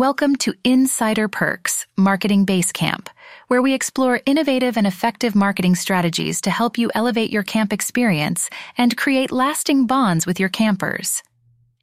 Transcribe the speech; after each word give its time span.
Welcome 0.00 0.36
to 0.36 0.54
Insider 0.64 1.28
Perks 1.28 1.86
Marketing 1.94 2.46
Basecamp, 2.46 3.08
where 3.48 3.60
we 3.60 3.74
explore 3.74 4.22
innovative 4.24 4.78
and 4.78 4.86
effective 4.86 5.34
marketing 5.34 5.74
strategies 5.74 6.40
to 6.40 6.50
help 6.50 6.78
you 6.78 6.90
elevate 6.94 7.30
your 7.30 7.42
camp 7.42 7.70
experience 7.70 8.48
and 8.78 8.96
create 8.96 9.30
lasting 9.30 9.86
bonds 9.86 10.24
with 10.24 10.40
your 10.40 10.48
campers. 10.48 11.22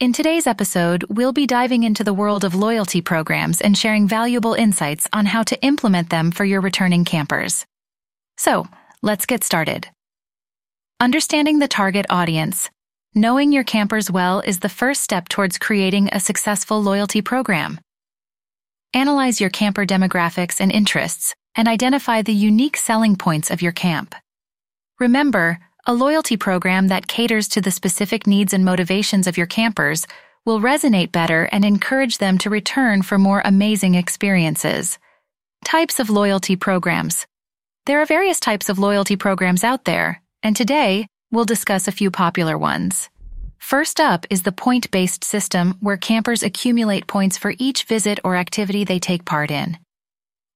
In 0.00 0.12
today's 0.12 0.48
episode, 0.48 1.04
we'll 1.08 1.32
be 1.32 1.46
diving 1.46 1.84
into 1.84 2.02
the 2.02 2.12
world 2.12 2.42
of 2.42 2.56
loyalty 2.56 3.00
programs 3.00 3.60
and 3.60 3.78
sharing 3.78 4.08
valuable 4.08 4.54
insights 4.54 5.06
on 5.12 5.26
how 5.26 5.44
to 5.44 5.62
implement 5.62 6.10
them 6.10 6.32
for 6.32 6.44
your 6.44 6.60
returning 6.60 7.04
campers. 7.04 7.64
So, 8.36 8.66
let's 9.02 9.24
get 9.24 9.44
started. 9.44 9.86
Understanding 10.98 11.60
the 11.60 11.68
target 11.68 12.06
audience. 12.10 12.70
Knowing 13.14 13.52
your 13.52 13.62
campers 13.62 14.10
well 14.10 14.40
is 14.40 14.58
the 14.58 14.68
first 14.68 15.00
step 15.00 15.28
towards 15.28 15.58
creating 15.58 16.08
a 16.10 16.18
successful 16.18 16.82
loyalty 16.82 17.22
program. 17.22 17.78
Analyze 18.92 19.40
your 19.40 19.50
camper 19.50 19.86
demographics 19.86 20.60
and 20.60 20.72
interests 20.72 21.32
and 21.54 21.68
identify 21.68 22.22
the 22.22 22.34
unique 22.34 22.76
selling 22.76 23.14
points 23.14 23.48
of 23.48 23.62
your 23.62 23.70
camp. 23.70 24.16
Remember, 24.98 25.60
a 25.86 25.94
loyalty 25.94 26.36
program 26.36 26.88
that 26.88 27.06
caters 27.06 27.46
to 27.48 27.60
the 27.60 27.70
specific 27.70 28.26
needs 28.26 28.52
and 28.52 28.64
motivations 28.64 29.28
of 29.28 29.36
your 29.36 29.46
campers 29.46 30.08
will 30.44 30.60
resonate 30.60 31.12
better 31.12 31.44
and 31.52 31.64
encourage 31.64 32.18
them 32.18 32.36
to 32.38 32.50
return 32.50 33.02
for 33.02 33.16
more 33.16 33.42
amazing 33.44 33.94
experiences. 33.94 34.98
Types 35.64 36.00
of 36.00 36.10
loyalty 36.10 36.56
programs. 36.56 37.26
There 37.86 38.02
are 38.02 38.06
various 38.06 38.40
types 38.40 38.68
of 38.68 38.80
loyalty 38.80 39.14
programs 39.14 39.62
out 39.62 39.84
there, 39.84 40.20
and 40.42 40.56
today 40.56 41.06
we'll 41.30 41.44
discuss 41.44 41.86
a 41.86 41.92
few 41.92 42.10
popular 42.10 42.58
ones. 42.58 43.08
First 43.60 44.00
up 44.00 44.26
is 44.30 44.42
the 44.42 44.52
point 44.52 44.90
based 44.90 45.22
system 45.22 45.76
where 45.80 45.96
campers 45.96 46.42
accumulate 46.42 47.06
points 47.06 47.38
for 47.38 47.54
each 47.58 47.84
visit 47.84 48.18
or 48.24 48.34
activity 48.34 48.84
they 48.84 48.98
take 48.98 49.24
part 49.24 49.50
in. 49.50 49.78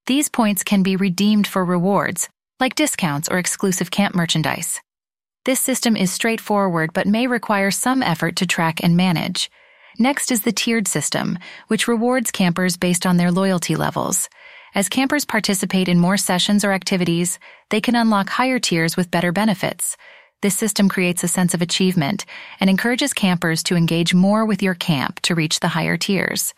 These 0.06 0.28
points 0.28 0.64
can 0.64 0.82
be 0.82 0.96
redeemed 0.96 1.46
for 1.46 1.64
rewards, 1.64 2.28
like 2.58 2.74
discounts 2.74 3.28
or 3.28 3.38
exclusive 3.38 3.90
camp 3.90 4.14
merchandise. 4.14 4.80
This 5.44 5.60
system 5.60 5.96
is 5.96 6.10
straightforward 6.10 6.92
but 6.92 7.06
may 7.06 7.26
require 7.26 7.70
some 7.70 8.02
effort 8.02 8.36
to 8.36 8.46
track 8.46 8.82
and 8.82 8.96
manage. 8.96 9.50
Next 9.98 10.32
is 10.32 10.42
the 10.42 10.52
tiered 10.52 10.88
system, 10.88 11.38
which 11.68 11.86
rewards 11.86 12.32
campers 12.32 12.76
based 12.76 13.06
on 13.06 13.16
their 13.16 13.30
loyalty 13.30 13.76
levels. 13.76 14.28
As 14.74 14.88
campers 14.88 15.24
participate 15.24 15.88
in 15.88 16.00
more 16.00 16.16
sessions 16.16 16.64
or 16.64 16.72
activities, 16.72 17.38
they 17.70 17.80
can 17.80 17.94
unlock 17.94 18.30
higher 18.30 18.58
tiers 18.58 18.96
with 18.96 19.10
better 19.10 19.30
benefits. 19.30 19.96
This 20.42 20.56
system 20.56 20.88
creates 20.88 21.24
a 21.24 21.28
sense 21.28 21.54
of 21.54 21.62
achievement 21.62 22.24
and 22.60 22.68
encourages 22.68 23.12
campers 23.12 23.62
to 23.64 23.76
engage 23.76 24.14
more 24.14 24.44
with 24.44 24.62
your 24.62 24.74
camp 24.74 25.20
to 25.20 25.34
reach 25.34 25.60
the 25.60 25.68
higher 25.68 25.96
tiers. 25.96 26.54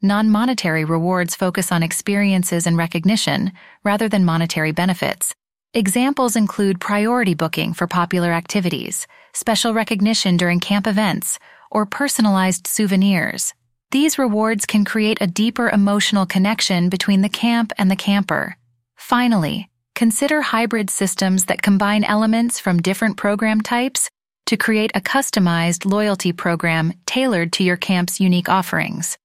Non 0.00 0.30
monetary 0.30 0.84
rewards 0.84 1.34
focus 1.34 1.72
on 1.72 1.82
experiences 1.82 2.66
and 2.66 2.76
recognition 2.76 3.52
rather 3.82 4.08
than 4.08 4.24
monetary 4.24 4.70
benefits. 4.70 5.34
Examples 5.72 6.36
include 6.36 6.80
priority 6.80 7.34
booking 7.34 7.74
for 7.74 7.86
popular 7.86 8.30
activities, 8.30 9.06
special 9.32 9.74
recognition 9.74 10.36
during 10.36 10.60
camp 10.60 10.86
events, 10.86 11.38
or 11.70 11.84
personalized 11.84 12.66
souvenirs. 12.66 13.54
These 13.90 14.18
rewards 14.18 14.66
can 14.66 14.84
create 14.84 15.18
a 15.20 15.26
deeper 15.26 15.70
emotional 15.70 16.26
connection 16.26 16.88
between 16.88 17.22
the 17.22 17.28
camp 17.28 17.72
and 17.78 17.90
the 17.90 17.96
camper. 17.96 18.56
Finally, 18.96 19.68
Consider 19.94 20.42
hybrid 20.42 20.90
systems 20.90 21.44
that 21.44 21.62
combine 21.62 22.02
elements 22.02 22.58
from 22.58 22.82
different 22.82 23.16
program 23.16 23.60
types 23.60 24.10
to 24.46 24.56
create 24.56 24.90
a 24.94 25.00
customized 25.00 25.88
loyalty 25.88 26.32
program 26.32 26.92
tailored 27.06 27.52
to 27.52 27.62
your 27.62 27.76
camp's 27.76 28.18
unique 28.18 28.48
offerings. 28.48 29.16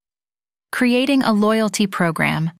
Creating 0.72 1.24
a 1.24 1.34
loyalty 1.34 1.88
program. 1.88 2.52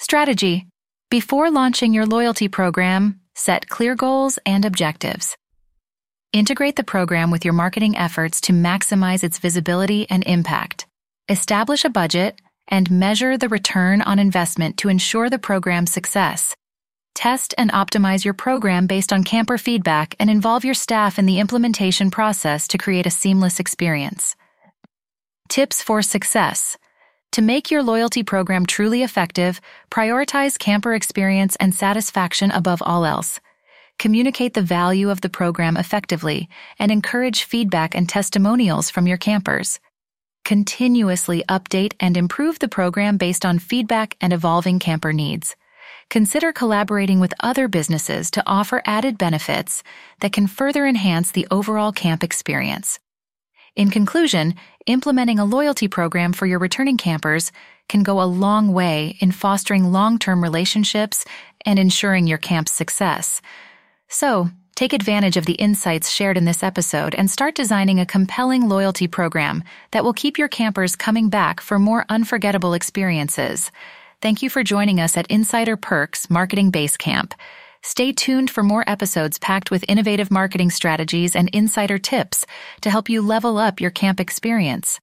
Strategy. 0.00 0.66
Before 1.10 1.48
launching 1.48 1.94
your 1.94 2.06
loyalty 2.06 2.48
program, 2.48 3.20
set 3.36 3.68
clear 3.68 3.94
goals 3.94 4.40
and 4.44 4.64
objectives. 4.64 5.36
Integrate 6.32 6.74
the 6.74 6.82
program 6.82 7.30
with 7.30 7.44
your 7.44 7.54
marketing 7.54 7.96
efforts 7.96 8.40
to 8.40 8.52
maximize 8.52 9.22
its 9.22 9.38
visibility 9.38 10.10
and 10.10 10.24
impact. 10.24 10.86
Establish 11.28 11.84
a 11.84 11.90
budget 11.90 12.40
and 12.66 12.90
measure 12.90 13.38
the 13.38 13.48
return 13.48 14.02
on 14.02 14.18
investment 14.18 14.76
to 14.78 14.88
ensure 14.88 15.30
the 15.30 15.38
program's 15.38 15.92
success. 15.92 16.56
Test 17.14 17.54
and 17.58 17.70
optimize 17.72 18.24
your 18.24 18.34
program 18.34 18.86
based 18.86 19.12
on 19.12 19.22
camper 19.22 19.58
feedback 19.58 20.14
and 20.18 20.30
involve 20.30 20.64
your 20.64 20.74
staff 20.74 21.18
in 21.18 21.26
the 21.26 21.40
implementation 21.40 22.10
process 22.10 22.66
to 22.68 22.78
create 22.78 23.06
a 23.06 23.10
seamless 23.10 23.60
experience. 23.60 24.34
Tips 25.48 25.82
for 25.82 26.00
success. 26.00 26.78
To 27.32 27.42
make 27.42 27.70
your 27.70 27.82
loyalty 27.82 28.22
program 28.22 28.64
truly 28.64 29.02
effective, 29.02 29.60
prioritize 29.90 30.58
camper 30.58 30.94
experience 30.94 31.54
and 31.56 31.74
satisfaction 31.74 32.50
above 32.50 32.82
all 32.82 33.04
else. 33.04 33.40
Communicate 33.98 34.54
the 34.54 34.62
value 34.62 35.10
of 35.10 35.20
the 35.20 35.28
program 35.28 35.76
effectively 35.76 36.48
and 36.78 36.90
encourage 36.90 37.44
feedback 37.44 37.94
and 37.94 38.08
testimonials 38.08 38.88
from 38.90 39.06
your 39.06 39.18
campers. 39.18 39.80
Continuously 40.44 41.44
update 41.48 41.92
and 42.00 42.16
improve 42.16 42.58
the 42.58 42.68
program 42.68 43.18
based 43.18 43.44
on 43.44 43.58
feedback 43.58 44.16
and 44.20 44.32
evolving 44.32 44.78
camper 44.78 45.12
needs 45.12 45.54
consider 46.10 46.52
collaborating 46.52 47.20
with 47.20 47.34
other 47.40 47.68
businesses 47.68 48.30
to 48.30 48.42
offer 48.46 48.82
added 48.84 49.18
benefits 49.18 49.82
that 50.20 50.32
can 50.32 50.46
further 50.46 50.86
enhance 50.86 51.30
the 51.30 51.46
overall 51.50 51.92
camp 51.92 52.22
experience. 52.22 52.98
In 53.74 53.90
conclusion, 53.90 54.54
implementing 54.86 55.38
a 55.38 55.46
loyalty 55.46 55.88
program 55.88 56.32
for 56.34 56.44
your 56.44 56.58
returning 56.58 56.98
campers 56.98 57.52
can 57.88 58.02
go 58.02 58.20
a 58.20 58.24
long 58.24 58.72
way 58.72 59.16
in 59.20 59.32
fostering 59.32 59.92
long 59.92 60.18
term 60.18 60.42
relationships 60.42 61.24
and 61.64 61.78
ensuring 61.78 62.26
your 62.26 62.38
camp's 62.38 62.72
success. 62.72 63.40
So, 64.08 64.50
take 64.74 64.92
advantage 64.92 65.36
of 65.38 65.46
the 65.46 65.54
insights 65.54 66.10
shared 66.10 66.36
in 66.36 66.44
this 66.44 66.62
episode 66.62 67.14
and 67.14 67.30
start 67.30 67.54
designing 67.54 67.98
a 67.98 68.06
compelling 68.06 68.68
loyalty 68.68 69.08
program 69.08 69.64
that 69.92 70.04
will 70.04 70.12
keep 70.12 70.38
your 70.38 70.48
campers 70.48 70.96
coming 70.96 71.30
back 71.30 71.60
for 71.60 71.78
more 71.78 72.04
unforgettable 72.10 72.74
experiences. 72.74 73.70
Thank 74.22 74.40
you 74.40 74.50
for 74.50 74.62
joining 74.62 75.00
us 75.00 75.16
at 75.16 75.26
Insider 75.32 75.76
Perks 75.76 76.30
Marketing 76.30 76.70
Basecamp. 76.70 77.32
Stay 77.82 78.12
tuned 78.12 78.52
for 78.52 78.62
more 78.62 78.88
episodes 78.88 79.36
packed 79.36 79.72
with 79.72 79.84
innovative 79.88 80.30
marketing 80.30 80.70
strategies 80.70 81.34
and 81.34 81.48
insider 81.48 81.98
tips 81.98 82.46
to 82.82 82.90
help 82.90 83.08
you 83.08 83.20
level 83.20 83.58
up 83.58 83.80
your 83.80 83.90
camp 83.90 84.20
experience. 84.20 85.00